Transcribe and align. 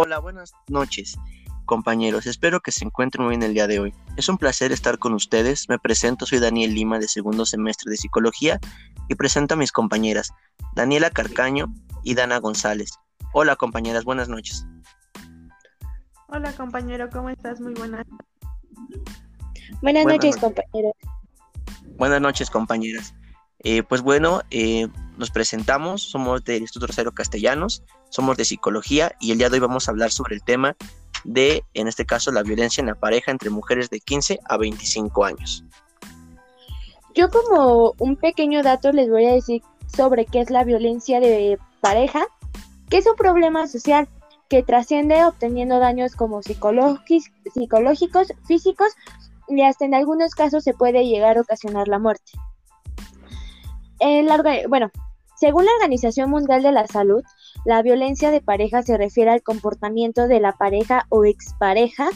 Hola, 0.00 0.20
buenas 0.20 0.52
noches, 0.68 1.18
compañeros. 1.64 2.26
Espero 2.26 2.60
que 2.60 2.70
se 2.70 2.84
encuentren 2.84 3.24
muy 3.24 3.30
bien 3.30 3.42
el 3.42 3.52
día 3.52 3.66
de 3.66 3.80
hoy. 3.80 3.92
Es 4.16 4.28
un 4.28 4.38
placer 4.38 4.70
estar 4.70 5.00
con 5.00 5.12
ustedes. 5.12 5.68
Me 5.68 5.80
presento, 5.80 6.24
soy 6.24 6.38
Daniel 6.38 6.72
Lima 6.72 7.00
de 7.00 7.08
segundo 7.08 7.44
semestre 7.44 7.90
de 7.90 7.96
Psicología 7.96 8.60
y 9.08 9.16
presento 9.16 9.54
a 9.54 9.56
mis 9.56 9.72
compañeras, 9.72 10.30
Daniela 10.76 11.10
Carcaño 11.10 11.74
y 12.04 12.14
Dana 12.14 12.38
González. 12.38 12.92
Hola, 13.32 13.56
compañeras, 13.56 14.04
buenas 14.04 14.28
noches. 14.28 14.64
Hola, 16.28 16.52
compañero, 16.52 17.10
¿cómo 17.10 17.30
estás? 17.30 17.60
Muy 17.60 17.74
buenas. 17.74 18.06
Buenas, 19.82 20.06
noches, 20.06 20.36
compañeros. 20.36 20.92
Buenas 21.96 22.20
noches, 22.20 22.50
compañeras. 22.50 23.16
Eh, 23.64 23.82
pues 23.82 24.02
bueno, 24.02 24.42
eh, 24.52 24.86
nos 25.18 25.30
presentamos, 25.30 26.02
somos 26.02 26.44
del 26.44 26.62
Instituto 26.62 26.86
Rosario 26.86 27.12
Castellanos, 27.12 27.82
somos 28.08 28.36
de 28.36 28.44
psicología 28.44 29.12
y 29.20 29.32
el 29.32 29.38
día 29.38 29.48
de 29.48 29.54
hoy 29.54 29.60
vamos 29.60 29.88
a 29.88 29.90
hablar 29.90 30.10
sobre 30.10 30.36
el 30.36 30.42
tema 30.42 30.76
de, 31.24 31.64
en 31.74 31.88
este 31.88 32.06
caso, 32.06 32.30
la 32.30 32.42
violencia 32.42 32.80
en 32.80 32.86
la 32.86 32.94
pareja 32.94 33.32
entre 33.32 33.50
mujeres 33.50 33.90
de 33.90 34.00
15 34.00 34.38
a 34.48 34.56
25 34.56 35.24
años. 35.24 35.64
Yo 37.14 37.28
como 37.30 37.94
un 37.98 38.16
pequeño 38.16 38.62
dato 38.62 38.92
les 38.92 39.10
voy 39.10 39.26
a 39.26 39.32
decir 39.32 39.62
sobre 39.94 40.24
qué 40.24 40.40
es 40.40 40.50
la 40.50 40.62
violencia 40.62 41.18
de 41.18 41.58
pareja, 41.80 42.26
que 42.88 42.98
es 42.98 43.06
un 43.06 43.16
problema 43.16 43.66
social 43.66 44.08
que 44.48 44.62
trasciende 44.62 45.24
obteniendo 45.24 45.78
daños 45.78 46.14
como 46.14 46.42
psicológicos, 46.42 47.28
físicos 48.46 48.92
y 49.48 49.62
hasta 49.62 49.84
en 49.84 49.94
algunos 49.94 50.34
casos 50.34 50.64
se 50.64 50.74
puede 50.74 51.06
llegar 51.06 51.38
a 51.38 51.40
ocasionar 51.40 51.88
la 51.88 51.98
muerte. 51.98 52.32
bueno, 54.68 54.90
según 55.38 55.64
la 55.66 55.72
Organización 55.72 56.30
Mundial 56.30 56.62
de 56.62 56.72
la 56.72 56.86
Salud, 56.86 57.22
la 57.64 57.82
violencia 57.82 58.30
de 58.30 58.40
pareja 58.40 58.82
se 58.82 58.96
refiere 58.96 59.30
al 59.30 59.42
comportamiento 59.42 60.26
de 60.26 60.40
la 60.40 60.52
pareja 60.52 61.06
o 61.10 61.24
expareja 61.24 62.08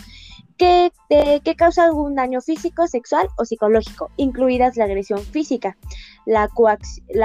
que, 0.58 0.92
que 1.08 1.54
causa 1.54 1.84
algún 1.84 2.14
daño 2.14 2.40
físico, 2.40 2.86
sexual 2.86 3.28
o 3.38 3.44
psicológico, 3.44 4.10
incluidas 4.16 4.76
la 4.76 4.84
agresión 4.84 5.20
física, 5.20 5.76
la, 6.26 6.48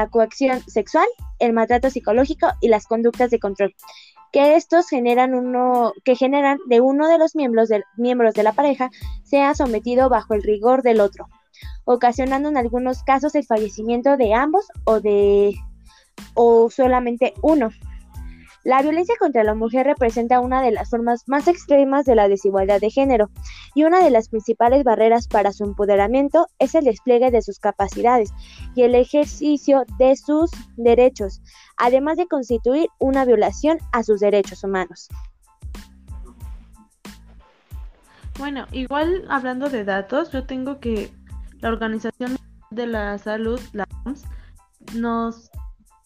coacción 0.09 0.61
sexual, 0.67 1.07
el 1.39 1.53
maltrato 1.53 1.89
psicológico 1.89 2.47
y 2.61 2.69
las 2.69 2.85
conductas 2.87 3.29
de 3.29 3.39
control 3.39 3.75
que 4.33 4.57
estos 4.57 4.89
generan 4.89 5.33
uno 5.33 5.93
que 6.03 6.17
generan 6.17 6.59
de 6.67 6.81
uno 6.81 7.07
de 7.07 7.17
los 7.17 7.33
miembros 7.33 7.69
de, 7.69 7.83
miembros 7.95 8.33
de 8.33 8.43
la 8.43 8.51
pareja 8.51 8.89
sea 9.23 9.55
sometido 9.55 10.09
bajo 10.09 10.33
el 10.33 10.43
rigor 10.43 10.83
del 10.83 10.99
otro, 10.99 11.29
ocasionando 11.85 12.49
en 12.49 12.57
algunos 12.57 13.03
casos 13.03 13.35
el 13.35 13.45
fallecimiento 13.45 14.17
de 14.17 14.33
ambos 14.33 14.67
o 14.83 14.99
de 14.99 15.55
o 16.33 16.69
solamente 16.69 17.33
uno. 17.41 17.69
La 18.67 18.81
violencia 18.81 19.15
contra 19.17 19.45
la 19.45 19.55
mujer 19.55 19.85
representa 19.85 20.41
una 20.41 20.61
de 20.61 20.71
las 20.71 20.89
formas 20.89 21.23
más 21.25 21.47
extremas 21.47 22.03
de 22.03 22.15
la 22.15 22.27
desigualdad 22.27 22.81
de 22.81 22.89
género 22.89 23.29
y 23.75 23.85
una 23.85 24.03
de 24.03 24.11
las 24.11 24.27
principales 24.27 24.83
barreras 24.83 25.29
para 25.29 25.53
su 25.53 25.63
empoderamiento 25.63 26.47
es 26.59 26.75
el 26.75 26.83
despliegue 26.83 27.31
de 27.31 27.41
sus 27.41 27.59
capacidades 27.59 28.33
y 28.75 28.81
el 28.81 28.93
ejercicio 28.95 29.85
de 29.97 30.17
sus 30.17 30.51
derechos, 30.75 31.41
además 31.77 32.17
de 32.17 32.27
constituir 32.27 32.89
una 32.99 33.23
violación 33.23 33.77
a 33.93 34.03
sus 34.03 34.19
derechos 34.19 34.65
humanos. 34.65 35.07
Bueno, 38.37 38.67
igual 38.73 39.25
hablando 39.29 39.69
de 39.69 39.85
datos, 39.85 40.31
yo 40.31 40.45
tengo 40.45 40.81
que 40.81 41.09
la 41.61 41.69
Organización 41.69 42.37
de 42.69 42.85
la 42.85 43.17
Salud, 43.17 43.61
la 43.71 43.87
OMS, 44.03 44.25
nos 44.93 45.49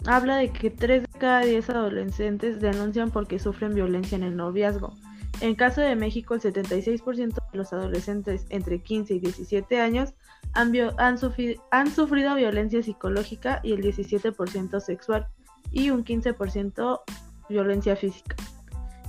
habla 0.06 0.38
de 0.38 0.52
que 0.52 0.70
3 0.70 1.04
de 1.04 1.20
cada 1.20 1.42
10 1.42 1.70
adolescentes 1.70 2.60
denuncian 2.60 3.12
porque 3.12 3.40
sufren 3.40 3.74
violencia 3.74 4.16
en 4.16 4.24
el 4.24 4.36
noviazgo. 4.36 4.94
En 5.42 5.56
caso 5.56 5.82
de 5.82 5.96
México, 5.96 6.36
el 6.36 6.42
76% 6.42 7.34
de 7.52 7.58
los 7.58 7.74
adolescentes 7.74 8.46
entre 8.50 8.80
15 8.80 9.16
y 9.16 9.20
17 9.20 9.82
años 9.82 10.14
han, 10.54 11.18
sufrido 11.18 12.36
violencia 12.36 12.84
psicológica 12.84 13.60
y 13.64 13.74
el 13.74 13.82
17% 13.82 14.80
sexual 14.80 15.28
y 15.72 15.90
un 15.90 16.04
15% 16.04 17.02
violencia 17.50 17.96
física. 17.96 18.36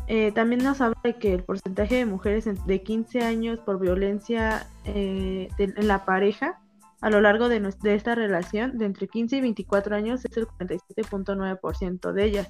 Eh, 0.09 0.32
también 0.32 0.62
nos 0.62 0.80
habla 0.80 0.98
de 1.04 1.16
que 1.16 1.34
el 1.34 1.44
porcentaje 1.44 1.97
de 1.97 2.06
mujeres 2.06 2.48
de 2.66 2.82
15 2.82 3.20
años 3.20 3.59
por 3.60 3.78
violencia 3.78 4.66
eh, 4.84 5.48
en 5.59 5.88
la 5.88 6.04
pareja 6.04 6.62
a 7.03 7.11
lo 7.11 7.21
largo 7.21 7.49
de, 7.49 7.61
de 7.61 7.95
esta 7.95 8.15
relación 8.15 8.79
de 8.79 8.87
entre 8.87 9.09
15 9.09 9.37
y 9.37 9.41
24 9.41 9.95
años 9.95 10.25
es 10.25 10.37
el 10.37 10.47
47.9% 10.47 12.13
de 12.13 12.25
ellas. 12.25 12.49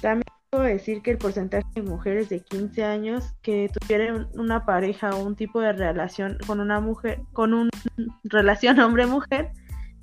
También 0.00 0.24
puedo 0.50 0.64
decir 0.64 1.02
que 1.02 1.10
el 1.12 1.18
porcentaje 1.18 1.66
de 1.74 1.82
mujeres 1.82 2.28
de 2.30 2.40
15 2.40 2.84
años 2.84 3.34
que 3.42 3.70
tuvieron 3.72 4.28
una 4.34 4.64
pareja 4.64 5.10
o 5.10 5.22
un 5.22 5.36
tipo 5.36 5.60
de 5.60 5.72
relación 5.72 6.38
con 6.46 6.60
una 6.60 6.80
mujer, 6.80 7.20
con 7.32 7.54
una 7.54 7.70
relación 8.24 8.80
hombre-mujer, 8.80 9.52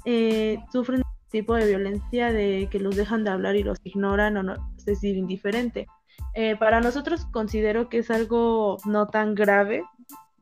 eh, 0.05 0.59
sufren 0.71 1.01
tipo 1.31 1.55
de 1.55 1.67
violencia 1.67 2.31
de 2.31 2.69
que 2.71 2.79
los 2.79 2.95
dejan 2.95 3.23
de 3.23 3.31
hablar 3.31 3.55
y 3.55 3.63
los 3.63 3.79
ignoran 3.83 4.37
o 4.37 4.43
no, 4.43 4.53
es 4.77 4.85
decir, 4.85 5.17
indiferente. 5.17 5.87
Eh, 6.33 6.55
para 6.55 6.79
nosotros 6.79 7.25
considero 7.25 7.89
que 7.89 7.97
es 7.97 8.11
algo 8.11 8.77
no 8.85 9.07
tan 9.07 9.35
grave 9.35 9.83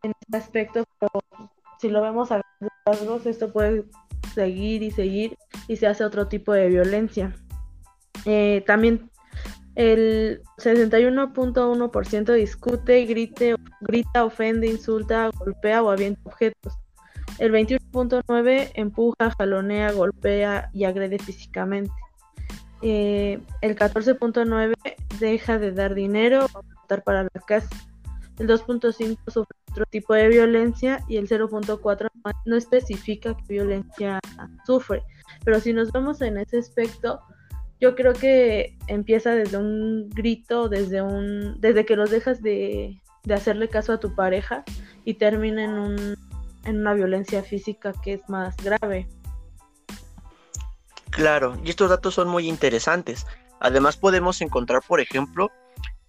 en 0.03 0.11
este 0.19 0.37
aspecto, 0.37 0.83
pero 0.99 1.11
si 1.79 1.89
lo 1.89 2.01
vemos 2.01 2.31
a 2.31 2.41
esto 3.25 3.51
puede 3.51 3.85
seguir 4.33 4.83
y 4.83 4.91
seguir 4.91 5.37
y 5.67 5.77
se 5.77 5.87
hace 5.87 6.03
otro 6.03 6.27
tipo 6.27 6.53
de 6.53 6.67
violencia. 6.67 7.33
Eh, 8.25 8.63
también 8.65 9.09
el 9.75 10.41
61.1% 10.57 12.33
discute, 12.33 13.05
grite, 13.05 13.55
grita, 13.81 14.25
ofende, 14.25 14.67
insulta, 14.67 15.29
golpea 15.37 15.81
o 15.81 15.89
avienta 15.89 16.21
objetos. 16.25 16.73
El 17.39 17.51
21.9% 17.51 18.71
empuja, 18.75 19.31
jalonea, 19.37 19.91
golpea 19.91 20.69
y 20.73 20.83
agrede 20.83 21.17
físicamente. 21.17 21.91
Eh, 22.81 23.39
el 23.61 23.75
14.9% 23.75 24.75
deja 25.19 25.57
de 25.57 25.71
dar 25.71 25.95
dinero 25.95 26.45
o 26.53 26.59
aportar 26.59 27.03
para 27.03 27.23
la 27.23 27.41
casa. 27.47 27.69
El 28.37 28.47
2.5% 28.47 29.17
sufre 29.31 29.62
otro 29.73 29.85
tipo 29.87 30.13
de 30.13 30.27
violencia 30.27 31.03
y 31.07 31.17
el 31.17 31.27
0.4 31.27 32.07
no 32.45 32.55
especifica 32.55 33.35
qué 33.35 33.43
violencia 33.49 34.19
sufre. 34.65 35.03
Pero 35.43 35.59
si 35.59 35.73
nos 35.73 35.91
vemos 35.91 36.21
en 36.21 36.37
ese 36.37 36.59
aspecto, 36.59 37.19
yo 37.81 37.95
creo 37.95 38.13
que 38.13 38.77
empieza 38.87 39.31
desde 39.31 39.57
un 39.57 40.09
grito, 40.09 40.69
desde 40.69 41.01
un 41.01 41.59
desde 41.59 41.85
que 41.85 41.95
los 41.95 42.11
dejas 42.11 42.41
de, 42.43 43.01
de 43.23 43.33
hacerle 43.33 43.67
caso 43.67 43.93
a 43.93 43.99
tu 43.99 44.13
pareja 44.13 44.63
y 45.05 45.15
termina 45.15 45.63
en, 45.63 45.71
un, 45.71 46.15
en 46.65 46.79
una 46.79 46.93
violencia 46.93 47.41
física 47.41 47.93
que 48.03 48.13
es 48.13 48.29
más 48.29 48.55
grave. 48.57 49.07
Claro, 51.09 51.57
y 51.63 51.71
estos 51.71 51.89
datos 51.89 52.13
son 52.13 52.27
muy 52.29 52.47
interesantes. 52.47 53.25
Además 53.59 53.97
podemos 53.97 54.39
encontrar, 54.41 54.81
por 54.87 54.99
ejemplo, 54.99 55.51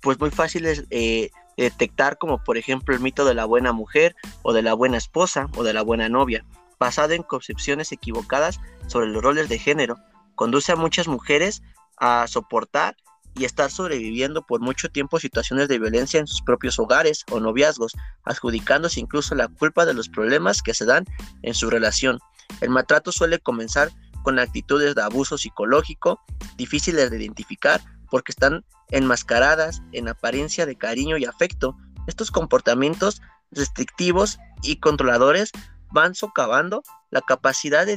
pues 0.00 0.20
muy 0.20 0.30
fáciles 0.30 0.84
eh, 0.90 1.30
detectar 1.56 2.18
como 2.18 2.42
por 2.42 2.56
ejemplo 2.56 2.94
el 2.94 3.00
mito 3.00 3.24
de 3.24 3.34
la 3.34 3.44
buena 3.44 3.72
mujer 3.72 4.16
o 4.42 4.52
de 4.52 4.62
la 4.62 4.74
buena 4.74 4.96
esposa 4.96 5.48
o 5.56 5.62
de 5.62 5.72
la 5.72 5.82
buena 5.82 6.08
novia, 6.08 6.44
basado 6.78 7.12
en 7.12 7.22
concepciones 7.22 7.92
equivocadas 7.92 8.60
sobre 8.86 9.08
los 9.08 9.22
roles 9.22 9.48
de 9.48 9.58
género. 9.58 9.96
Conduce 10.34 10.72
a 10.72 10.76
muchas 10.76 11.08
mujeres 11.08 11.62
a 11.96 12.26
soportar 12.26 12.96
y 13.36 13.44
estar 13.44 13.70
sobreviviendo 13.70 14.46
por 14.46 14.60
mucho 14.60 14.88
tiempo 14.88 15.18
situaciones 15.18 15.68
de 15.68 15.78
violencia 15.78 16.20
en 16.20 16.26
sus 16.26 16.42
propios 16.42 16.78
hogares 16.78 17.24
o 17.30 17.40
noviazgos, 17.40 17.92
adjudicándose 18.24 19.00
incluso 19.00 19.34
la 19.34 19.48
culpa 19.48 19.84
de 19.84 19.94
los 19.94 20.08
problemas 20.08 20.62
que 20.62 20.74
se 20.74 20.84
dan 20.84 21.04
en 21.42 21.54
su 21.54 21.68
relación. 21.68 22.18
El 22.60 22.70
maltrato 22.70 23.10
suele 23.10 23.38
comenzar 23.38 23.90
con 24.22 24.38
actitudes 24.38 24.94
de 24.94 25.02
abuso 25.02 25.36
psicológico, 25.36 26.20
difíciles 26.56 27.10
de 27.10 27.18
identificar 27.18 27.80
porque 28.10 28.32
están 28.32 28.64
enmascaradas 28.90 29.82
en 29.92 30.08
apariencia 30.08 30.66
de 30.66 30.76
cariño 30.76 31.16
y 31.16 31.24
afecto. 31.24 31.76
Estos 32.06 32.30
comportamientos 32.30 33.22
restrictivos 33.50 34.38
y 34.62 34.76
controladores 34.76 35.52
van 35.90 36.14
socavando 36.14 36.82
la 37.10 37.22
capacidad 37.22 37.86
de, 37.86 37.96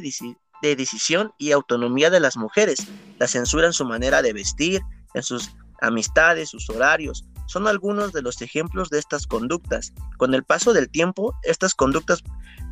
decisión 0.62 1.34
y 1.38 1.52
autonomía 1.52 2.10
de 2.10 2.20
las 2.20 2.38
mujeres. 2.38 2.88
La 3.18 3.28
censura 3.28 3.68
en 3.68 3.74
su 3.74 3.86
manera 3.86 4.22
de 4.22 4.34
vestir, 4.34 4.82
en 5.14 5.24
sus 5.24 5.52
amistades, 5.82 6.50
sus 6.50 6.70
horarios. 6.70 7.26
Son 7.48 7.68
algunos 7.68 8.14
de 8.14 8.22
los 8.22 8.42
ejemplos 8.42 8.90
de 8.90 9.00
estas 9.00 9.26
conductas. 9.26 9.94
Con 10.18 10.34
el 10.34 10.44
paso 10.44 10.74
del 10.74 10.90
tiempo, 10.90 11.36
estas 11.44 11.74
conductas 11.74 12.24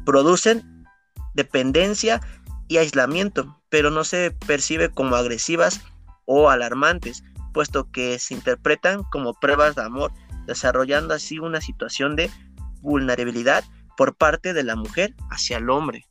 producen 0.05 0.85
dependencia 1.33 2.21
y 2.67 2.77
aislamiento, 2.77 3.61
pero 3.69 3.89
no 3.89 4.03
se 4.03 4.31
percibe 4.45 4.89
como 4.89 5.15
agresivas 5.15 5.81
o 6.25 6.49
alarmantes, 6.49 7.23
puesto 7.55 7.89
que 7.89 8.19
se 8.19 8.33
interpretan 8.33 9.03
como 9.05 9.33
pruebas 9.33 9.75
de 9.75 9.83
amor, 9.83 10.11
desarrollando 10.45 11.13
así 11.13 11.39
una 11.39 11.61
situación 11.61 12.17
de 12.17 12.29
vulnerabilidad 12.81 13.63
por 13.95 14.17
parte 14.17 14.53
de 14.53 14.63
la 14.63 14.75
mujer 14.75 15.15
hacia 15.31 15.57
el 15.57 15.69
hombre. 15.69 16.05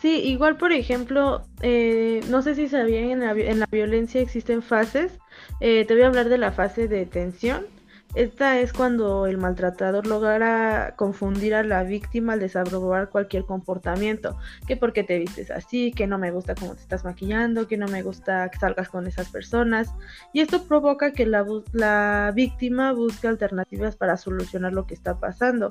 Sí, 0.00 0.20
igual 0.20 0.56
por 0.56 0.70
ejemplo, 0.70 1.42
eh, 1.60 2.20
no 2.28 2.40
sé 2.42 2.54
si 2.54 2.68
sabían 2.68 3.10
en 3.10 3.18
la, 3.18 3.32
en 3.32 3.58
la 3.58 3.66
violencia 3.66 4.20
existen 4.20 4.62
fases. 4.62 5.18
Eh, 5.60 5.84
te 5.86 5.94
voy 5.94 6.04
a 6.04 6.06
hablar 6.06 6.28
de 6.28 6.38
la 6.38 6.52
fase 6.52 6.86
de 6.86 7.04
tensión. 7.04 7.66
Esta 8.14 8.58
es 8.58 8.72
cuando 8.72 9.26
el 9.26 9.36
maltratador 9.36 10.06
logra 10.06 10.94
confundir 10.96 11.54
a 11.54 11.62
la 11.62 11.84
víctima 11.84 12.32
al 12.32 12.40
desaprobar 12.40 13.10
cualquier 13.10 13.44
comportamiento, 13.44 14.38
que 14.66 14.76
porque 14.76 15.04
te 15.04 15.18
vistes 15.18 15.50
así, 15.50 15.92
que 15.92 16.06
no 16.06 16.18
me 16.18 16.30
gusta 16.30 16.54
cómo 16.54 16.74
te 16.74 16.80
estás 16.80 17.04
maquillando, 17.04 17.68
que 17.68 17.76
no 17.76 17.86
me 17.86 18.02
gusta 18.02 18.48
que 18.50 18.58
salgas 18.58 18.88
con 18.88 19.06
esas 19.06 19.28
personas, 19.28 19.92
y 20.32 20.40
esto 20.40 20.64
provoca 20.64 21.12
que 21.12 21.26
la, 21.26 21.44
la 21.72 22.32
víctima 22.34 22.92
busque 22.92 23.28
alternativas 23.28 23.94
para 23.94 24.16
solucionar 24.16 24.72
lo 24.72 24.86
que 24.86 24.94
está 24.94 25.20
pasando. 25.20 25.68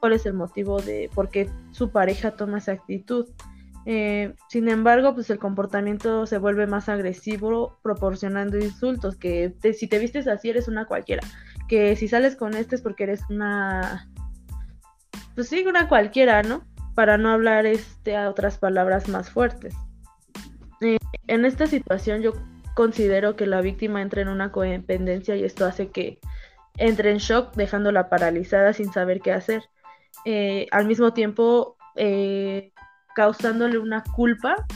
¿Cuál 0.00 0.12
es 0.12 0.26
el 0.26 0.34
motivo 0.34 0.82
de 0.82 1.08
por 1.14 1.30
qué 1.30 1.48
su 1.70 1.90
pareja 1.90 2.32
toma 2.32 2.58
esa 2.58 2.72
actitud? 2.72 3.26
Eh, 3.88 4.34
sin 4.48 4.68
embargo, 4.68 5.14
pues 5.14 5.30
el 5.30 5.38
comportamiento 5.38 6.26
se 6.26 6.38
vuelve 6.38 6.66
más 6.66 6.88
agresivo 6.88 7.78
proporcionando 7.82 8.58
insultos, 8.58 9.14
que 9.14 9.54
si 9.78 9.86
te 9.86 10.00
vistes 10.00 10.26
así 10.26 10.50
eres 10.50 10.66
una 10.66 10.86
cualquiera, 10.86 11.22
que 11.68 11.96
si 11.96 12.08
sales 12.08 12.36
con 12.36 12.54
este 12.54 12.76
es 12.76 12.82
porque 12.82 13.04
eres 13.04 13.22
una, 13.28 14.08
pues 15.34 15.48
sí, 15.48 15.64
una 15.66 15.88
cualquiera, 15.88 16.42
¿no? 16.42 16.64
Para 16.94 17.18
no 17.18 17.30
hablar 17.30 17.66
este 17.66 18.16
a 18.16 18.30
otras 18.30 18.58
palabras 18.58 19.08
más 19.08 19.30
fuertes. 19.30 19.74
Eh, 20.80 20.98
en 21.26 21.44
esta 21.44 21.66
situación 21.66 22.22
yo 22.22 22.32
considero 22.74 23.36
que 23.36 23.46
la 23.46 23.60
víctima 23.60 24.02
entra 24.02 24.22
en 24.22 24.28
una 24.28 24.52
codependencia 24.52 25.34
y 25.36 25.44
esto 25.44 25.64
hace 25.64 25.88
que 25.88 26.18
entre 26.76 27.10
en 27.10 27.18
shock 27.18 27.54
dejándola 27.54 28.08
paralizada 28.08 28.72
sin 28.72 28.92
saber 28.92 29.20
qué 29.20 29.32
hacer. 29.32 29.62
Eh, 30.24 30.66
al 30.70 30.86
mismo 30.86 31.12
tiempo, 31.12 31.76
eh, 31.96 32.72
causándole 33.14 33.78
una 33.78 34.02
culpa, 34.14 34.66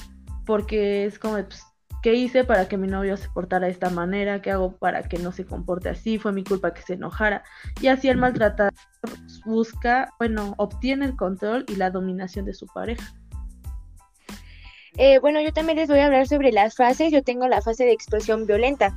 porque 0.47 1.05
es 1.05 1.19
como, 1.19 1.35
pues, 1.35 1.63
¿qué 2.03 2.15
hice 2.15 2.45
para 2.45 2.69
que 2.69 2.77
mi 2.77 2.89
novio 2.89 3.17
se 3.17 3.29
portara 3.29 3.67
de 3.67 3.73
esta 3.73 3.91
manera? 3.91 4.43
¿Qué 4.43 4.51
hago 4.51 4.77
para 4.77 5.03
que 5.03 5.19
no 5.19 5.33
se 5.33 5.45
comporte 5.45 5.89
así? 5.89 6.19
Fue 6.19 6.33
mi 6.33 6.45
culpa 6.45 6.73
que 6.75 6.83
se 6.83 6.95
enojara. 6.95 7.43
Y 7.81 7.89
así 7.89 8.09
el 8.09 8.19
maltratador 8.19 8.73
busca, 9.45 10.13
bueno, 10.19 10.55
obtiene 10.59 11.07
el 11.07 11.17
control 11.17 11.65
y 11.69 11.77
la 11.77 11.91
dominación 11.91 12.45
de 12.45 12.55
su 12.55 12.67
pareja. 12.67 13.15
Eh, 14.97 15.19
bueno, 15.21 15.41
yo 15.41 15.53
también 15.53 15.79
les 15.79 15.89
voy 15.89 16.01
a 16.01 16.07
hablar 16.07 16.27
sobre 16.27 16.53
las 16.53 16.75
fases. 16.75 17.13
Yo 17.13 17.23
tengo 17.23 17.47
la 17.49 17.63
fase 17.63 17.85
de 17.85 17.93
explosión 17.93 18.47
violenta, 18.47 18.95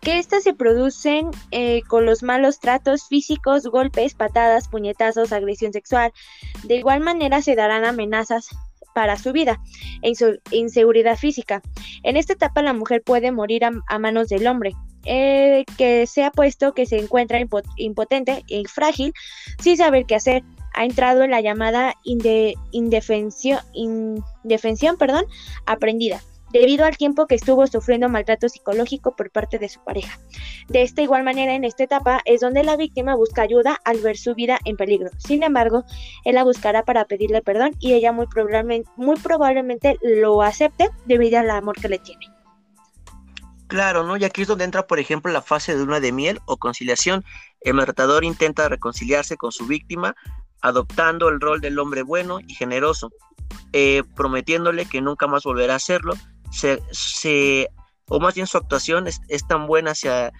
que 0.00 0.18
estas 0.18 0.44
se 0.44 0.54
producen 0.54 1.30
eh, 1.50 1.82
con 1.88 2.06
los 2.06 2.22
malos 2.22 2.60
tratos 2.60 3.08
físicos, 3.08 3.66
golpes, 3.66 4.14
patadas, 4.14 4.68
puñetazos, 4.68 5.32
agresión 5.32 5.72
sexual. 5.72 6.12
De 6.64 6.76
igual 6.76 7.00
manera 7.00 7.42
se 7.42 7.56
darán 7.56 7.84
amenazas 7.84 8.48
para 8.94 9.16
su 9.16 9.32
vida 9.32 9.60
e 10.02 10.12
inseguridad 10.50 11.16
física. 11.16 11.62
En 12.02 12.16
esta 12.16 12.34
etapa 12.34 12.62
la 12.62 12.72
mujer 12.72 13.02
puede 13.02 13.32
morir 13.32 13.64
a, 13.64 13.98
manos 13.98 14.28
del 14.28 14.46
hombre, 14.46 14.72
eh, 15.04 15.64
que 15.76 16.06
se 16.06 16.24
ha 16.24 16.30
puesto 16.30 16.74
que 16.74 16.86
se 16.86 16.98
encuentra 16.98 17.40
impotente 17.76 18.44
y 18.46 18.64
frágil 18.66 19.12
sin 19.60 19.76
saber 19.76 20.06
qué 20.06 20.14
hacer. 20.14 20.42
Ha 20.74 20.84
entrado 20.84 21.22
en 21.22 21.30
la 21.30 21.42
llamada 21.42 21.94
indefensión, 22.72 23.60
indefensión 23.74 24.96
perdón, 24.96 25.26
aprendida 25.66 26.22
debido 26.52 26.84
al 26.84 26.96
tiempo 26.96 27.26
que 27.26 27.34
estuvo 27.34 27.66
sufriendo 27.66 28.08
maltrato 28.08 28.48
psicológico 28.48 29.16
por 29.16 29.30
parte 29.30 29.58
de 29.58 29.68
su 29.68 29.82
pareja. 29.82 30.18
De 30.68 30.82
esta 30.82 31.02
igual 31.02 31.24
manera, 31.24 31.54
en 31.54 31.64
esta 31.64 31.84
etapa 31.84 32.20
es 32.24 32.40
donde 32.40 32.64
la 32.64 32.76
víctima 32.76 33.14
busca 33.14 33.42
ayuda 33.42 33.78
al 33.84 33.98
ver 33.98 34.16
su 34.16 34.34
vida 34.34 34.58
en 34.64 34.76
peligro. 34.76 35.10
Sin 35.18 35.42
embargo, 35.42 35.84
él 36.24 36.34
la 36.34 36.44
buscará 36.44 36.84
para 36.84 37.04
pedirle 37.06 37.42
perdón 37.42 37.72
y 37.80 37.94
ella 37.94 38.12
muy 38.12 38.26
probablemente, 38.26 38.90
muy 38.96 39.16
probablemente 39.16 39.98
lo 40.02 40.42
acepte 40.42 40.90
debido 41.06 41.38
al 41.38 41.50
amor 41.50 41.80
que 41.80 41.88
le 41.88 41.98
tiene. 41.98 42.26
Claro, 43.72 44.04
¿no? 44.04 44.18
Y 44.18 44.24
aquí 44.24 44.42
es 44.42 44.48
donde 44.48 44.64
entra, 44.64 44.86
por 44.86 44.98
ejemplo, 44.98 45.32
la 45.32 45.40
fase 45.40 45.72
de 45.72 45.78
luna 45.78 45.98
de 45.98 46.12
miel 46.12 46.40
o 46.44 46.58
conciliación. 46.58 47.24
El 47.62 47.72
maltratador 47.72 48.22
intenta 48.22 48.68
reconciliarse 48.68 49.38
con 49.38 49.50
su 49.50 49.66
víctima, 49.66 50.14
adoptando 50.60 51.30
el 51.30 51.40
rol 51.40 51.62
del 51.62 51.78
hombre 51.78 52.02
bueno 52.02 52.38
y 52.46 52.54
generoso, 52.54 53.10
eh, 53.72 54.02
prometiéndole 54.14 54.84
que 54.84 55.00
nunca 55.00 55.26
más 55.26 55.44
volverá 55.44 55.72
a 55.72 55.76
hacerlo, 55.76 56.12
se, 56.52 57.68
o 58.08 58.20
más 58.20 58.34
bien 58.34 58.46
su 58.46 58.58
actuación 58.58 59.06
es, 59.06 59.46
tan 59.46 59.66
buena 59.66 59.92
hacia 59.92 60.32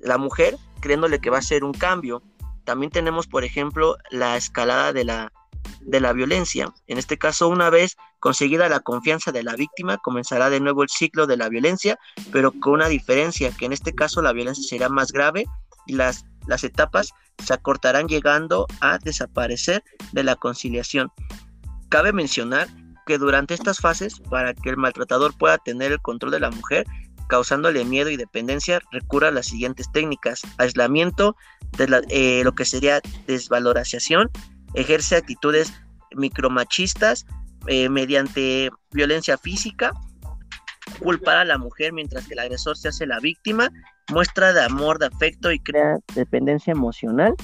la 0.00 0.18
mujer, 0.18 0.56
creyéndole 0.80 1.20
que 1.20 1.30
va 1.30 1.38
a 1.38 1.42
ser 1.42 1.64
un 1.64 1.72
cambio. 1.72 2.22
También 2.64 2.90
tenemos, 2.90 3.26
por 3.26 3.44
ejemplo, 3.44 3.96
la 4.10 4.36
escalada 4.36 4.92
de 4.92 5.04
la, 5.04 5.32
de 5.80 6.00
la 6.00 6.12
violencia. 6.12 6.72
En 6.86 6.98
este 6.98 7.18
caso, 7.18 7.48
una 7.48 7.70
vez 7.70 7.96
conseguida 8.20 8.68
la 8.68 8.80
confianza 8.80 9.32
de 9.32 9.42
la 9.42 9.56
víctima, 9.56 9.98
comenzará 9.98 10.50
de 10.50 10.60
nuevo 10.60 10.82
el 10.82 10.88
ciclo 10.88 11.26
de 11.26 11.36
la 11.36 11.48
violencia, 11.48 11.98
pero 12.30 12.52
con 12.52 12.74
una 12.74 12.88
diferencia, 12.88 13.50
que 13.50 13.66
en 13.66 13.72
este 13.72 13.94
caso 13.94 14.22
la 14.22 14.32
violencia 14.32 14.64
será 14.68 14.88
más 14.88 15.12
grave 15.12 15.46
y 15.86 15.94
las, 15.94 16.24
las 16.46 16.64
etapas 16.64 17.10
se 17.42 17.54
acortarán 17.54 18.06
llegando 18.06 18.66
a 18.80 18.98
desaparecer 18.98 19.82
de 20.12 20.22
la 20.22 20.36
conciliación. 20.36 21.10
Cabe 21.88 22.12
mencionar 22.12 22.68
que 23.06 23.18
durante 23.18 23.54
estas 23.54 23.78
fases, 23.78 24.20
para 24.30 24.54
que 24.54 24.70
el 24.70 24.76
maltratador 24.76 25.36
pueda 25.36 25.58
tener 25.58 25.92
el 25.92 26.00
control 26.00 26.32
de 26.32 26.40
la 26.40 26.50
mujer, 26.50 26.86
causándole 27.28 27.84
miedo 27.84 28.10
y 28.10 28.16
dependencia, 28.16 28.80
recurra 28.90 29.28
a 29.28 29.32
las 29.32 29.46
siguientes 29.46 29.90
técnicas. 29.92 30.42
Aislamiento, 30.58 31.36
de 31.76 32.04
eh, 32.10 32.42
lo 32.44 32.52
que 32.52 32.64
sería 32.64 33.00
desvalorización, 33.26 34.30
ejerce 34.74 35.16
actitudes 35.16 35.72
micromachistas 36.14 37.26
eh, 37.68 37.88
mediante 37.88 38.70
violencia 38.90 39.38
física, 39.38 39.92
culpar 41.00 41.38
a 41.38 41.44
la 41.44 41.58
mujer 41.58 41.92
mientras 41.92 42.26
que 42.26 42.34
el 42.34 42.40
agresor 42.40 42.76
se 42.76 42.88
hace 42.88 43.06
la 43.06 43.20
víctima, 43.20 43.70
muestra 44.10 44.52
de 44.52 44.64
amor, 44.64 44.98
de 44.98 45.06
afecto 45.06 45.52
y 45.52 45.58
crea 45.60 45.98
dependencia 46.14 46.72
emocional 46.72 47.34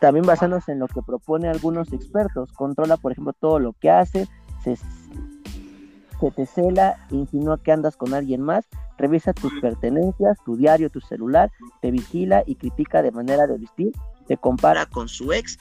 también 0.00 0.26
basándose 0.26 0.72
en 0.72 0.78
lo 0.78 0.88
que 0.88 1.02
propone 1.02 1.48
algunos 1.48 1.92
expertos, 1.92 2.52
controla 2.52 2.96
por 2.96 3.12
ejemplo 3.12 3.32
todo 3.32 3.58
lo 3.58 3.72
que 3.72 3.90
hace, 3.90 4.28
se, 4.74 6.30
te 6.32 6.46
cela, 6.46 6.96
insinúa 7.10 7.62
que 7.62 7.70
andas 7.70 7.96
con 7.96 8.14
alguien 8.14 8.40
más, 8.40 8.64
revisa 8.98 9.32
tus 9.32 9.52
pertenencias, 9.60 10.38
tu 10.44 10.56
diario, 10.56 10.90
tu 10.90 11.00
celular, 11.00 11.52
te 11.80 11.92
vigila 11.92 12.42
y 12.46 12.56
critica 12.56 13.02
de 13.02 13.12
manera 13.12 13.46
de 13.46 13.58
vestir, 13.58 13.92
te 14.26 14.36
compara 14.36 14.86
con 14.86 15.08
su 15.08 15.32
ex 15.32 15.58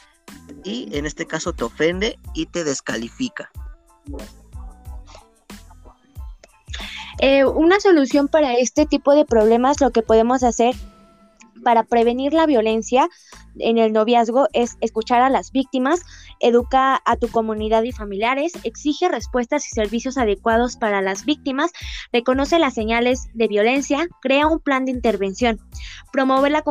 y 0.63 0.89
en 0.97 1.05
este 1.05 1.27
caso 1.27 1.53
te 1.53 1.65
ofende 1.65 2.17
y 2.33 2.47
te 2.47 2.63
descalifica. 2.63 3.51
Eh, 7.19 7.45
una 7.45 7.79
solución 7.79 8.27
para 8.27 8.55
este 8.55 8.85
tipo 8.85 9.13
de 9.13 9.25
problemas, 9.25 9.79
lo 9.79 9.91
que 9.91 10.01
podemos 10.01 10.43
hacer 10.43 10.73
para 11.63 11.83
prevenir 11.83 12.33
la 12.33 12.45
violencia 12.45 13.09
en 13.57 13.77
el 13.77 13.93
noviazgo 13.93 14.47
es 14.51 14.77
escuchar 14.81 15.21
a 15.21 15.29
las 15.29 15.51
víctimas, 15.51 16.01
educa 16.41 17.01
a 17.05 17.15
tu 17.15 17.29
comunidad 17.29 17.83
y 17.83 17.93
familiares, 17.93 18.53
exige 18.63 19.07
respuestas 19.07 19.65
y 19.65 19.69
servicios 19.69 20.17
adecuados 20.17 20.75
para 20.75 21.01
las 21.01 21.23
víctimas, 21.23 21.71
reconoce 22.11 22.59
las 22.59 22.73
señales 22.73 23.29
de 23.33 23.47
violencia, 23.47 24.07
crea 24.21 24.47
un 24.47 24.59
plan 24.59 24.83
de 24.83 24.91
intervención, 24.91 25.61
promueve 26.11 26.49
la, 26.49 26.63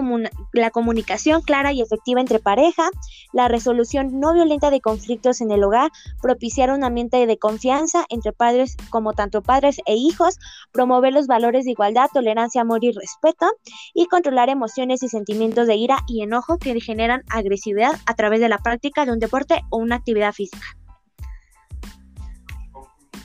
la 0.52 0.70
comunicación 0.70 1.40
clara 1.40 1.72
y 1.72 1.80
efectiva 1.80 2.20
entre 2.20 2.38
pareja, 2.38 2.90
la 3.32 3.48
resolución 3.48 4.20
no 4.20 4.34
violenta 4.34 4.70
de 4.70 4.82
conflictos 4.82 5.40
en 5.40 5.50
el 5.50 5.64
hogar, 5.64 5.90
propiciar 6.20 6.70
un 6.70 6.84
ambiente 6.84 7.26
de 7.26 7.38
confianza 7.38 8.04
entre 8.10 8.32
padres 8.32 8.76
como 8.90 9.14
tanto 9.14 9.42
padres 9.42 9.78
e 9.86 9.94
hijos, 9.94 10.38
promover 10.70 11.14
los 11.14 11.26
valores 11.26 11.64
de 11.64 11.70
igualdad, 11.70 12.10
tolerancia, 12.12 12.60
amor 12.60 12.84
y 12.84 12.92
respeto 12.92 13.46
y 13.94 14.06
controlar 14.06 14.50
emociones 14.50 14.73
y 14.76 15.08
sentimientos 15.08 15.66
de 15.66 15.76
ira 15.76 15.98
y 16.08 16.22
enojo 16.22 16.58
que 16.58 16.78
generan 16.80 17.22
agresividad 17.30 17.92
a 18.06 18.14
través 18.14 18.40
de 18.40 18.48
la 18.48 18.58
práctica 18.58 19.04
de 19.06 19.12
un 19.12 19.18
deporte 19.18 19.60
o 19.70 19.78
una 19.78 19.96
actividad 19.96 20.32
física. 20.32 20.66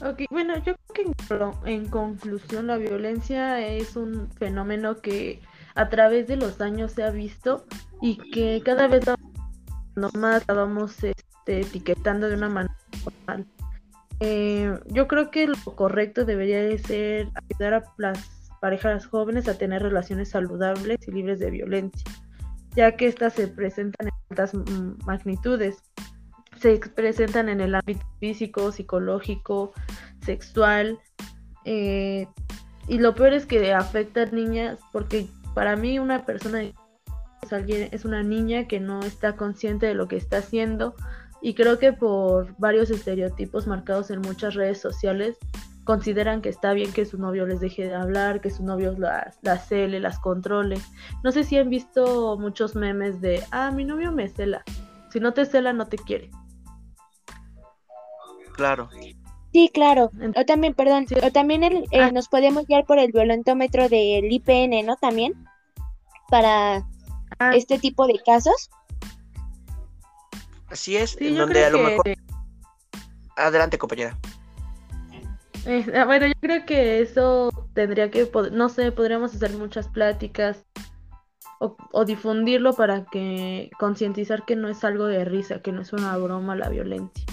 Ok, 0.01 0.21
bueno, 0.29 0.55
yo 0.63 0.75
creo 0.93 1.59
que 1.63 1.71
en 1.71 1.89
conclusión 1.89 2.67
la 2.67 2.77
violencia 2.77 3.59
es 3.65 3.95
un 3.95 4.29
fenómeno 4.31 5.01
que 5.01 5.41
a 5.75 5.89
través 5.89 6.27
de 6.27 6.37
los 6.37 6.61
años 6.61 6.93
se 6.93 7.03
ha 7.03 7.09
visto 7.09 7.65
y 8.01 8.17
que 8.31 8.61
cada 8.63 8.87
vez 8.87 9.05
más 10.13 10.43
la 10.47 10.53
vamos 10.53 11.03
este, 11.03 11.61
etiquetando 11.61 12.29
de 12.29 12.35
una 12.35 12.49
manera 12.49 12.77
normal. 13.03 13.45
Eh, 14.21 14.77
yo 14.87 15.07
creo 15.07 15.31
que 15.31 15.47
lo 15.47 15.55
correcto 15.75 16.25
debería 16.25 16.61
de 16.61 16.77
ser 16.77 17.29
ayudar 17.35 17.73
a 17.73 17.83
las 17.97 18.38
parejas 18.59 19.05
jóvenes 19.07 19.47
a 19.47 19.57
tener 19.57 19.81
relaciones 19.81 20.29
saludables 20.29 20.97
y 21.07 21.11
libres 21.11 21.39
de 21.39 21.51
violencia 21.51 22.03
ya 22.75 22.95
que 22.95 23.07
éstas 23.07 23.33
se 23.33 23.47
presentan 23.47 24.07
en 24.07 24.13
altas 24.29 24.53
magnitudes. 25.05 25.83
Se 26.59 26.77
presentan 26.77 27.49
en 27.49 27.61
el 27.61 27.75
ámbito 27.75 28.05
físico, 28.19 28.71
psicológico, 28.71 29.73
sexual. 30.25 30.99
Eh, 31.65 32.27
y 32.87 32.97
lo 32.99 33.15
peor 33.15 33.33
es 33.33 33.45
que 33.45 33.73
afectan 33.73 34.29
niñas, 34.33 34.79
porque 34.91 35.27
para 35.53 35.75
mí 35.75 35.99
una 35.99 36.25
persona 36.25 36.63
es, 36.63 36.73
alguien, 37.53 37.89
es 37.91 38.05
una 38.05 38.23
niña 38.23 38.67
que 38.67 38.79
no 38.79 39.01
está 39.01 39.35
consciente 39.35 39.85
de 39.85 39.93
lo 39.93 40.07
que 40.07 40.17
está 40.17 40.37
haciendo, 40.37 40.95
Y 41.41 41.53
creo 41.53 41.79
que 41.79 41.93
por 41.93 42.53
varios 42.57 42.89
estereotipos 42.89 43.65
marcados 43.65 44.11
en 44.11 44.19
muchas 44.19 44.55
redes 44.55 44.81
sociales, 44.81 45.37
consideran 45.89 46.43
que 46.43 46.49
está 46.49 46.73
bien 46.73 46.93
que 46.93 47.03
su 47.03 47.17
novio 47.17 47.47
les 47.47 47.61
deje 47.61 47.87
de 47.87 47.95
hablar, 47.95 48.41
que 48.41 48.51
su 48.51 48.63
novio 48.63 48.93
las, 48.95 49.39
las 49.41 49.67
cele, 49.67 49.99
las 49.99 50.19
controle. 50.19 50.77
No 51.23 51.31
sé 51.31 51.43
si 51.43 51.57
han 51.57 51.71
visto 51.71 52.37
muchos 52.37 52.75
memes 52.75 53.21
de, 53.21 53.43
ah, 53.49 53.71
mi 53.71 53.85
novio 53.85 54.11
me 54.11 54.29
cela. 54.29 54.63
Si 55.11 55.19
no 55.19 55.33
te 55.33 55.47
cela, 55.47 55.73
no 55.73 55.87
te 55.87 55.97
quiere. 55.97 56.29
Claro. 58.53 58.87
Sí, 59.51 59.71
claro. 59.73 60.11
O 60.35 60.45
también, 60.45 60.75
perdón, 60.75 61.07
o 61.23 61.31
también 61.31 61.63
el, 61.63 61.77
eh, 61.89 62.01
Ah. 62.01 62.11
nos 62.11 62.27
podemos 62.27 62.67
guiar 62.67 62.85
por 62.85 62.99
el 62.99 63.11
violentómetro 63.11 63.89
del 63.89 64.31
IPN, 64.31 64.85
¿no? 64.85 64.95
También, 64.97 65.43
para 66.29 66.85
Ah, 67.39 67.55
este 67.55 67.79
tipo 67.79 68.05
de 68.05 68.19
casos. 68.23 68.69
Así 70.69 70.97
es, 70.97 71.13
sí, 71.17 71.29
en 71.29 71.33
yo 71.33 71.41
donde 71.47 71.65
a 71.65 71.71
lo 71.71 71.79
que... 71.79 71.83
mejor... 71.83 72.05
Adelante, 73.35 73.79
compañera. 73.79 74.15
Eh, 75.65 75.85
ah, 75.95 76.05
bueno, 76.05 76.27
yo 76.27 76.33
creo 76.39 76.65
que 76.65 77.01
eso 77.01 77.49
tendría 77.73 78.09
que, 78.11 78.29
no 78.51 78.69
sé, 78.69 78.91
podríamos 78.91 79.35
hacer 79.35 79.51
muchas 79.53 79.87
pláticas 79.87 80.65
o, 81.59 81.75
o 81.91 82.05
difundirlo 82.05 82.73
para 82.73 83.05
que 83.05 83.69
concientizar 83.77 84.45
que 84.45 84.55
no 84.55 84.69
es 84.69 84.83
algo 84.83 85.05
de 85.05 85.25
risa, 85.25 85.61
que 85.61 85.71
no 85.71 85.81
es 85.81 85.93
una 85.93 86.17
broma 86.17 86.55
la 86.55 86.69
violencia. 86.69 87.25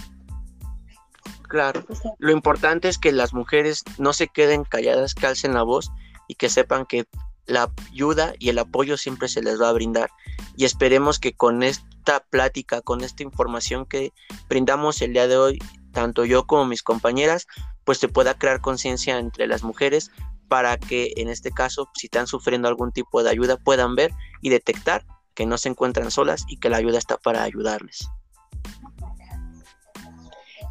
Claro. 1.49 1.85
Lo 2.19 2.33
importante 2.33 2.89
es 2.89 2.99
que 2.99 3.13
las 3.13 3.33
mujeres 3.33 3.85
no 3.99 4.13
se 4.13 4.29
queden 4.29 4.65
calladas, 4.65 5.15
que 5.15 5.27
alcen 5.27 5.55
la 5.55 5.63
voz 5.63 5.91
y 6.29 6.35
que 6.35 6.49
sepan 6.49 6.87
que 6.87 7.05
la 7.47 7.71
ayuda 7.91 8.35
y 8.39 8.49
el 8.49 8.59
apoyo 8.59 8.97
siempre 8.97 9.29
se 9.29 9.43
les 9.43 9.61
va 9.61 9.69
a 9.69 9.73
brindar. 9.73 10.11
Y 10.57 10.65
esperemos 10.65 11.19
que 11.19 11.35
con 11.35 11.63
esta 11.63 12.21
plática, 12.31 12.81
con 12.81 13.03
esta 13.03 13.23
información 13.23 13.87
que 13.87 14.13
brindamos 14.49 15.01
el 15.03 15.13
día 15.13 15.29
de 15.29 15.37
hoy, 15.37 15.59
tanto 15.93 16.25
yo 16.25 16.47
como 16.47 16.67
mis 16.67 16.83
compañeras, 16.83 17.47
pues 17.87 17.99
se 17.99 18.09
pueda 18.09 18.35
crear 18.35 18.61
conciencia 18.61 19.19
entre 19.19 19.47
las 19.47 19.63
mujeres 19.63 20.11
para 20.49 20.77
que 20.77 21.15
en 21.17 21.29
este 21.29 21.51
caso, 21.51 21.89
si 21.95 22.09
están 22.09 22.27
sufriendo 22.27 22.69
algún 22.69 22.93
tipo 22.93 23.23
de 23.23 23.31
ayuda, 23.31 23.57
puedan 23.57 23.95
ver 23.95 24.13
y 24.43 24.51
detectar 24.51 25.07
que 25.35 25.47
no 25.47 25.57
se 25.57 25.69
encuentran 25.69 26.11
solas 26.11 26.45
y 26.49 26.59
que 26.59 26.69
la 26.69 26.77
ayuda 26.77 26.99
está 26.99 27.17
para 27.17 27.43
ayudarles. 27.43 28.09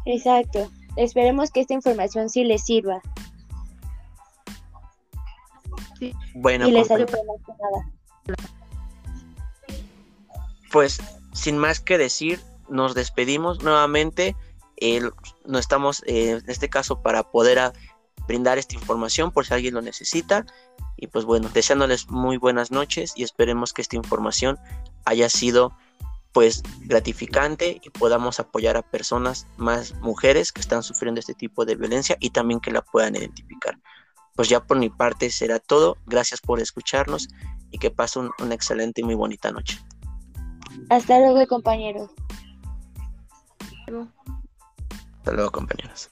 exacto. 0.04 0.70
Esperemos 0.96 1.50
que 1.50 1.60
esta 1.60 1.74
información 1.74 2.30
sí 2.30 2.44
les 2.44 2.64
sirva 2.64 3.02
Bueno, 6.34 6.68
y 6.68 6.72
les 6.72 6.90
ayude 6.90 7.06
que 7.06 7.12
nada. 8.32 8.38
pues 10.70 11.00
sin 11.32 11.58
más 11.58 11.80
que 11.80 11.98
decir, 11.98 12.40
nos 12.68 12.94
despedimos 12.94 13.62
nuevamente. 13.62 14.34
Eh, 14.76 15.00
no 15.44 15.58
estamos 15.58 16.02
eh, 16.06 16.40
en 16.42 16.50
este 16.50 16.68
caso 16.68 17.02
para 17.02 17.22
poder 17.30 17.58
a- 17.58 17.72
brindar 18.26 18.58
esta 18.58 18.74
información 18.74 19.30
por 19.30 19.46
si 19.46 19.54
alguien 19.54 19.74
lo 19.74 19.82
necesita. 19.82 20.44
Y 20.96 21.08
pues 21.08 21.24
bueno, 21.24 21.48
deseándoles 21.52 22.08
muy 22.08 22.36
buenas 22.38 22.70
noches 22.70 23.12
y 23.16 23.22
esperemos 23.22 23.72
que 23.72 23.82
esta 23.82 23.96
información 23.96 24.58
haya 25.04 25.28
sido 25.28 25.76
pues 26.32 26.62
gratificante 26.80 27.80
y 27.82 27.90
podamos 27.90 28.40
apoyar 28.40 28.76
a 28.76 28.82
personas 28.82 29.46
más 29.56 29.94
mujeres 30.00 30.52
que 30.52 30.60
están 30.60 30.82
sufriendo 30.82 31.18
este 31.20 31.34
tipo 31.34 31.64
de 31.64 31.76
violencia 31.76 32.16
y 32.20 32.30
también 32.30 32.60
que 32.60 32.70
la 32.70 32.82
puedan 32.82 33.16
identificar. 33.16 33.78
Pues 34.34 34.48
ya 34.50 34.62
por 34.62 34.78
mi 34.78 34.90
parte 34.90 35.30
será 35.30 35.58
todo. 35.60 35.96
Gracias 36.06 36.40
por 36.42 36.60
escucharnos 36.60 37.28
y 37.70 37.78
que 37.78 37.90
pasen 37.90 38.30
una 38.38 38.54
excelente 38.54 39.00
y 39.00 39.04
muy 39.04 39.14
bonita 39.14 39.50
noche. 39.50 39.78
Hasta 40.90 41.18
luego, 41.18 41.46
compañeros. 41.46 42.10
Hasta 45.26 45.34
luego, 45.34 45.50
compañeros. 45.50 46.08